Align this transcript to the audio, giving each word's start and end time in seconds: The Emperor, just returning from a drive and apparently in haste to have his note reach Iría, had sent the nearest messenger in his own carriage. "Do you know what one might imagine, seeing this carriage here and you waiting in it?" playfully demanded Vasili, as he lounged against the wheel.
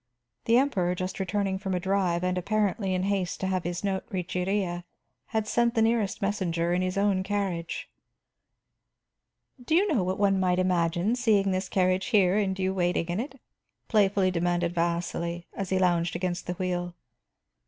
The 0.45 0.57
Emperor, 0.57 0.95
just 0.95 1.19
returning 1.19 1.59
from 1.59 1.75
a 1.75 1.79
drive 1.79 2.23
and 2.23 2.35
apparently 2.35 2.95
in 2.95 3.03
haste 3.03 3.39
to 3.41 3.45
have 3.45 3.63
his 3.63 3.83
note 3.83 4.03
reach 4.09 4.33
Iría, 4.33 4.83
had 5.27 5.47
sent 5.47 5.75
the 5.75 5.81
nearest 5.83 6.23
messenger 6.23 6.73
in 6.73 6.81
his 6.81 6.97
own 6.97 7.21
carriage. 7.21 7.87
"Do 9.63 9.75
you 9.75 9.87
know 9.93 10.01
what 10.03 10.17
one 10.17 10.39
might 10.39 10.57
imagine, 10.57 11.15
seeing 11.15 11.51
this 11.51 11.69
carriage 11.69 12.07
here 12.07 12.35
and 12.39 12.57
you 12.57 12.73
waiting 12.73 13.09
in 13.09 13.19
it?" 13.19 13.39
playfully 13.89 14.31
demanded 14.31 14.73
Vasili, 14.73 15.45
as 15.53 15.69
he 15.69 15.77
lounged 15.77 16.15
against 16.15 16.47
the 16.47 16.53
wheel. 16.53 16.95